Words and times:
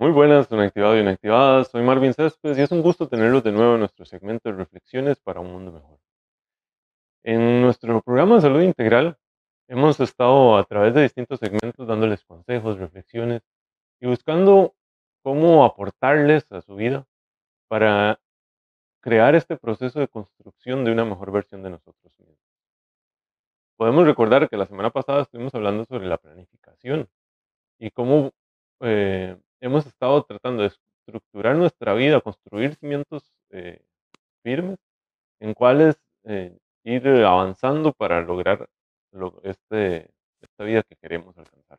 Muy 0.00 0.12
buenas, 0.12 0.48
Inactivado 0.52 0.96
y 0.96 1.00
Inactivadas. 1.00 1.72
Soy 1.72 1.82
Marvin 1.82 2.14
Céspedes 2.14 2.56
y 2.56 2.62
es 2.62 2.70
un 2.70 2.82
gusto 2.82 3.08
tenerlos 3.08 3.42
de 3.42 3.50
nuevo 3.50 3.74
en 3.74 3.80
nuestro 3.80 4.04
segmento 4.04 4.48
de 4.48 4.54
reflexiones 4.54 5.18
para 5.18 5.40
un 5.40 5.50
mundo 5.50 5.72
mejor. 5.72 5.98
En 7.24 7.60
nuestro 7.62 8.00
programa 8.02 8.36
de 8.36 8.42
salud 8.42 8.62
integral 8.62 9.18
hemos 9.66 9.98
estado 9.98 10.56
a 10.56 10.62
través 10.62 10.94
de 10.94 11.02
distintos 11.02 11.40
segmentos 11.40 11.84
dándoles 11.84 12.24
consejos, 12.24 12.78
reflexiones 12.78 13.42
y 14.00 14.06
buscando 14.06 14.76
cómo 15.24 15.64
aportarles 15.64 16.50
a 16.52 16.60
su 16.60 16.76
vida 16.76 17.04
para 17.66 18.20
crear 19.00 19.34
este 19.34 19.56
proceso 19.56 19.98
de 19.98 20.06
construcción 20.06 20.84
de 20.84 20.92
una 20.92 21.04
mejor 21.04 21.32
versión 21.32 21.64
de 21.64 21.70
nosotros 21.70 22.16
mismos. 22.20 22.38
Podemos 23.76 24.06
recordar 24.06 24.48
que 24.48 24.56
la 24.56 24.66
semana 24.66 24.90
pasada 24.90 25.22
estuvimos 25.22 25.52
hablando 25.56 25.84
sobre 25.86 26.06
la 26.06 26.18
planificación 26.18 27.08
y 27.80 27.90
cómo 27.90 28.30
eh, 28.80 29.36
hemos 29.60 29.86
estado 29.86 30.22
tratando 30.24 30.62
de 30.62 30.68
estructurar 30.68 31.56
nuestra 31.56 31.94
vida, 31.94 32.20
construir 32.20 32.74
cimientos 32.76 33.32
eh, 33.50 33.82
firmes 34.42 34.78
en 35.40 35.54
cuales 35.54 35.96
eh, 36.24 36.56
ir 36.84 37.06
avanzando 37.08 37.92
para 37.92 38.20
lograr 38.20 38.68
este, 39.42 40.10
esta 40.40 40.64
vida 40.64 40.82
que 40.82 40.96
queremos 40.96 41.36
alcanzar. 41.36 41.78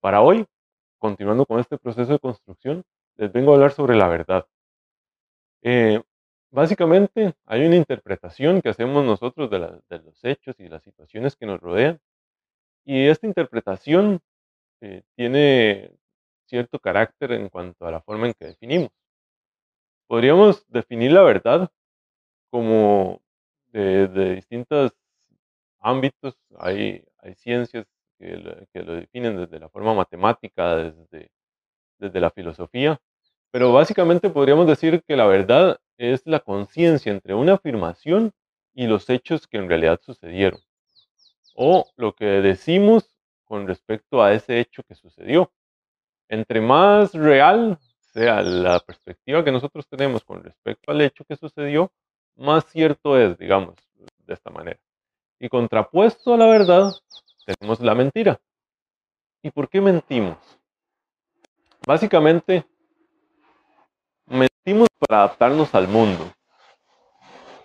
Para 0.00 0.20
hoy, 0.20 0.46
continuando 0.98 1.46
con 1.46 1.60
este 1.60 1.78
proceso 1.78 2.12
de 2.12 2.18
construcción, 2.18 2.84
les 3.16 3.32
vengo 3.32 3.52
a 3.52 3.54
hablar 3.54 3.72
sobre 3.72 3.96
la 3.96 4.08
verdad. 4.08 4.46
Eh, 5.62 6.02
básicamente, 6.50 7.34
hay 7.46 7.66
una 7.66 7.76
interpretación 7.76 8.60
que 8.60 8.70
hacemos 8.70 9.04
nosotros 9.04 9.50
de, 9.50 9.80
de, 9.88 9.98
los 10.00 10.24
hechos 10.24 10.58
y 10.58 10.68
las 10.68 10.82
situaciones 10.82 11.36
que 11.36 11.46
nos 11.46 11.60
rodean. 11.60 12.00
Y 12.84 13.06
esta 13.06 13.26
interpretación 13.26 14.20
tiene 15.16 15.90
cierto 16.54 16.78
carácter 16.78 17.32
en 17.32 17.48
cuanto 17.48 17.84
a 17.84 17.90
la 17.90 18.00
forma 18.00 18.28
en 18.28 18.34
que 18.34 18.44
definimos. 18.46 18.90
Podríamos 20.06 20.64
definir 20.68 21.10
la 21.10 21.22
verdad 21.22 21.68
como 22.48 23.20
de, 23.72 24.36
distintos 24.36 24.92
ámbitos. 25.80 26.38
Hay, 26.56 27.04
ciencias 27.38 27.86
que 28.20 28.36
lo, 28.84 28.94
definen 28.94 29.36
desde 29.36 29.58
la 29.58 29.68
forma 29.68 29.94
matemática, 29.94 30.76
desde 30.76 32.20
la 32.20 32.30
filosofía, 32.30 33.00
pero 33.50 33.72
básicamente 33.72 34.30
podríamos 34.30 34.68
decir 34.68 35.02
que 35.02 35.16
la 35.16 35.26
verdad 35.26 35.80
es 35.98 36.24
la 36.24 36.38
conciencia 36.38 37.10
entre 37.10 37.34
una 37.34 37.54
afirmación 37.54 38.30
y 38.74 38.86
los 38.86 39.10
hechos 39.10 39.48
que 39.48 39.56
en 39.56 39.68
realidad 39.68 39.98
sucedieron, 40.02 40.60
o 41.56 41.90
lo 41.96 42.14
que 42.14 42.26
decimos 42.26 43.16
con 43.44 43.66
respecto 43.66 44.22
a 44.22 44.32
ese 44.32 44.60
hecho 44.60 44.84
que 44.84 44.94
sucedió 44.94 45.50
entre 46.34 46.60
más 46.60 47.14
real 47.14 47.78
sea 48.12 48.42
la 48.42 48.80
perspectiva 48.80 49.44
que 49.44 49.52
nosotros 49.52 49.86
tenemos 49.88 50.24
con 50.24 50.42
respecto 50.42 50.90
al 50.90 51.00
hecho 51.00 51.24
que 51.24 51.36
sucedió, 51.36 51.92
más 52.36 52.64
cierto 52.66 53.18
es, 53.18 53.38
digamos, 53.38 53.74
de 54.26 54.34
esta 54.34 54.50
manera. 54.50 54.78
Y 55.38 55.48
contrapuesto 55.48 56.34
a 56.34 56.36
la 56.36 56.46
verdad, 56.46 56.92
tenemos 57.46 57.80
la 57.80 57.94
mentira. 57.94 58.40
¿Y 59.42 59.50
por 59.50 59.68
qué 59.68 59.80
mentimos? 59.80 60.38
Básicamente, 61.86 62.64
mentimos 64.26 64.88
para 64.98 65.24
adaptarnos 65.24 65.74
al 65.74 65.86
mundo, 65.86 66.32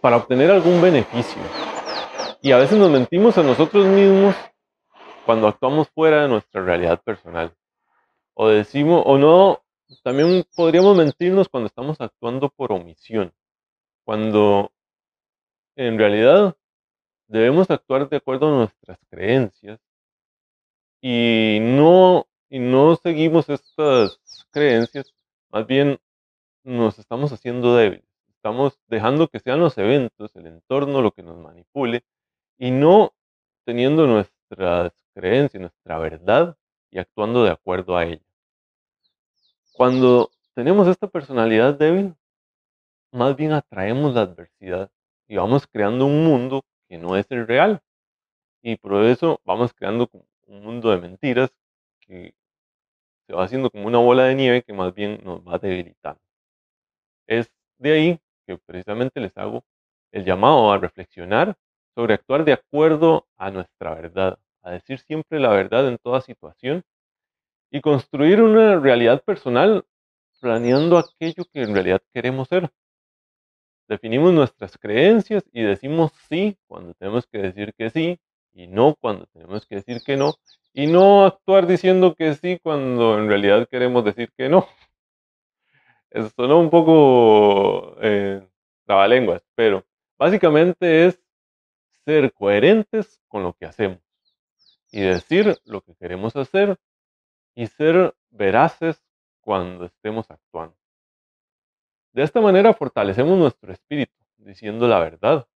para 0.00 0.16
obtener 0.16 0.50
algún 0.50 0.80
beneficio. 0.82 1.40
Y 2.42 2.52
a 2.52 2.58
veces 2.58 2.78
nos 2.78 2.90
mentimos 2.90 3.38
a 3.38 3.42
nosotros 3.42 3.86
mismos 3.86 4.34
cuando 5.24 5.48
actuamos 5.48 5.88
fuera 5.88 6.22
de 6.22 6.28
nuestra 6.28 6.62
realidad 6.62 7.00
personal 7.02 7.54
o 8.40 8.48
decimos, 8.48 9.02
o 9.04 9.18
no, 9.18 9.64
también 10.04 10.44
podríamos 10.54 10.96
mentirnos 10.96 11.48
cuando 11.48 11.66
estamos 11.66 12.00
actuando 12.00 12.50
por 12.50 12.70
omisión, 12.70 13.32
cuando 14.04 14.70
en 15.74 15.98
realidad 15.98 16.56
debemos 17.26 17.68
actuar 17.68 18.08
de 18.08 18.18
acuerdo 18.18 18.46
a 18.46 18.58
nuestras 18.58 18.96
creencias 19.10 19.80
y 21.00 21.58
no, 21.60 22.28
y 22.48 22.60
no 22.60 22.94
seguimos 22.94 23.48
estas 23.48 24.20
creencias, 24.52 25.12
más 25.50 25.66
bien 25.66 25.98
nos 26.62 27.00
estamos 27.00 27.32
haciendo 27.32 27.74
débiles, 27.74 28.06
estamos 28.36 28.78
dejando 28.86 29.26
que 29.26 29.40
sean 29.40 29.58
los 29.58 29.76
eventos, 29.78 30.30
el 30.36 30.46
entorno 30.46 31.02
lo 31.02 31.10
que 31.10 31.24
nos 31.24 31.38
manipule 31.38 32.04
y 32.56 32.70
no 32.70 33.14
teniendo 33.64 34.06
nuestras 34.06 34.92
creencias, 35.12 35.60
nuestra 35.60 35.98
verdad 35.98 36.56
y 36.92 37.00
actuando 37.00 37.42
de 37.42 37.50
acuerdo 37.50 37.96
a 37.96 38.04
ella. 38.04 38.22
Cuando 39.78 40.32
tenemos 40.56 40.88
esta 40.88 41.06
personalidad 41.06 41.72
débil, 41.78 42.16
más 43.12 43.36
bien 43.36 43.52
atraemos 43.52 44.12
la 44.12 44.22
adversidad 44.22 44.90
y 45.28 45.36
vamos 45.36 45.68
creando 45.68 46.04
un 46.04 46.24
mundo 46.24 46.64
que 46.88 46.98
no 46.98 47.16
es 47.16 47.30
el 47.30 47.46
real. 47.46 47.80
Y 48.60 48.74
por 48.74 49.04
eso 49.04 49.40
vamos 49.44 49.72
creando 49.72 50.10
un 50.48 50.64
mundo 50.64 50.90
de 50.90 51.00
mentiras 51.00 51.52
que 52.00 52.34
se 53.28 53.34
va 53.34 53.44
haciendo 53.44 53.70
como 53.70 53.86
una 53.86 53.98
bola 53.98 54.24
de 54.24 54.34
nieve 54.34 54.64
que 54.64 54.72
más 54.72 54.92
bien 54.92 55.20
nos 55.22 55.46
va 55.46 55.58
debilitando. 55.58 56.20
Es 57.28 57.48
de 57.78 57.92
ahí 57.92 58.20
que 58.48 58.58
precisamente 58.58 59.20
les 59.20 59.38
hago 59.38 59.62
el 60.10 60.24
llamado 60.24 60.72
a 60.72 60.78
reflexionar 60.78 61.54
sobre 61.94 62.14
actuar 62.14 62.44
de 62.44 62.54
acuerdo 62.54 63.28
a 63.36 63.52
nuestra 63.52 63.94
verdad, 63.94 64.40
a 64.60 64.72
decir 64.72 64.98
siempre 64.98 65.38
la 65.38 65.50
verdad 65.50 65.86
en 65.86 65.98
toda 65.98 66.20
situación 66.20 66.82
y 67.70 67.80
construir 67.80 68.42
una 68.42 68.78
realidad 68.78 69.22
personal 69.22 69.84
planeando 70.40 70.98
aquello 70.98 71.44
que 71.52 71.62
en 71.62 71.74
realidad 71.74 72.02
queremos 72.12 72.48
ser. 72.48 72.70
Definimos 73.88 74.32
nuestras 74.32 74.76
creencias 74.78 75.44
y 75.52 75.62
decimos 75.62 76.12
sí 76.28 76.58
cuando 76.66 76.94
tenemos 76.94 77.26
que 77.26 77.38
decir 77.38 77.74
que 77.74 77.90
sí 77.90 78.20
y 78.52 78.66
no 78.66 78.94
cuando 78.94 79.26
tenemos 79.26 79.66
que 79.66 79.76
decir 79.76 80.02
que 80.04 80.16
no 80.16 80.34
y 80.74 80.86
no 80.86 81.24
actuar 81.24 81.66
diciendo 81.66 82.14
que 82.14 82.34
sí 82.34 82.58
cuando 82.62 83.18
en 83.18 83.28
realidad 83.28 83.66
queremos 83.68 84.04
decir 84.04 84.30
que 84.36 84.48
no. 84.48 84.68
Eso 86.10 86.30
suena 86.30 86.54
un 86.54 86.70
poco 86.70 87.96
eh, 88.00 88.46
trabalenguas, 88.86 89.42
pero 89.54 89.84
básicamente 90.18 91.06
es 91.06 91.20
ser 92.04 92.32
coherentes 92.32 93.20
con 93.28 93.42
lo 93.42 93.54
que 93.54 93.66
hacemos 93.66 93.98
y 94.90 95.00
decir 95.00 95.58
lo 95.64 95.82
que 95.82 95.94
queremos 95.96 96.36
hacer 96.36 96.78
y 97.58 97.66
ser 97.66 98.14
veraces 98.30 99.02
cuando 99.40 99.86
estemos 99.86 100.30
actuando. 100.30 100.76
De 102.12 102.22
esta 102.22 102.40
manera 102.40 102.72
fortalecemos 102.72 103.36
nuestro 103.36 103.72
espíritu, 103.72 104.14
diciendo 104.36 104.86
la 104.86 105.00
verdad, 105.00 105.48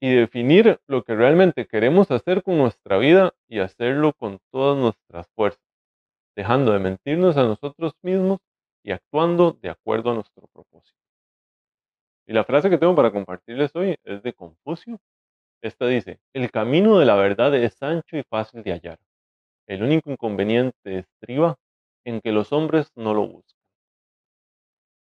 y 0.00 0.12
definir 0.12 0.78
lo 0.86 1.04
que 1.04 1.14
realmente 1.14 1.66
queremos 1.66 2.10
hacer 2.10 2.42
con 2.42 2.58
nuestra 2.58 2.98
vida 2.98 3.32
y 3.48 3.60
hacerlo 3.60 4.12
con 4.12 4.38
todas 4.52 4.76
nuestras 4.76 5.26
fuerzas, 5.28 5.64
dejando 6.36 6.72
de 6.72 6.78
mentirnos 6.78 7.38
a 7.38 7.44
nosotros 7.44 7.94
mismos 8.02 8.40
y 8.82 8.92
actuando 8.92 9.52
de 9.62 9.70
acuerdo 9.70 10.10
a 10.10 10.14
nuestro 10.14 10.46
propósito. 10.48 11.00
Y 12.26 12.34
la 12.34 12.44
frase 12.44 12.68
que 12.68 12.76
tengo 12.76 12.94
para 12.94 13.12
compartirles 13.12 13.74
hoy 13.74 13.96
es 14.04 14.22
de 14.22 14.34
Confucio. 14.34 15.00
Esta 15.62 15.86
dice, 15.86 16.20
el 16.34 16.50
camino 16.50 16.98
de 16.98 17.06
la 17.06 17.16
verdad 17.16 17.54
es 17.54 17.82
ancho 17.82 18.18
y 18.18 18.24
fácil 18.24 18.62
de 18.62 18.72
hallar 18.72 18.98
el 19.68 19.82
único 19.82 20.10
inconveniente 20.10 20.98
estriba 20.98 21.56
en 22.04 22.20
que 22.20 22.32
los 22.32 22.52
hombres 22.52 22.90
no 22.96 23.14
lo 23.14 23.28
buscan. 23.28 23.58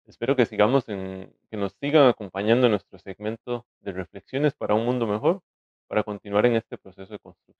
Espero 0.05 0.35
que 0.35 0.45
sigamos 0.45 0.87
en, 0.89 1.33
que 1.49 1.57
nos 1.57 1.73
sigan 1.73 2.07
acompañando 2.07 2.67
en 2.67 2.71
nuestro 2.71 2.99
segmento 2.99 3.65
de 3.81 3.93
reflexiones 3.93 4.53
para 4.53 4.75
un 4.75 4.85
mundo 4.85 5.07
mejor, 5.07 5.41
para 5.87 6.03
continuar 6.03 6.45
en 6.45 6.55
este 6.55 6.77
proceso 6.77 7.13
de 7.13 7.19
construcción. 7.19 7.52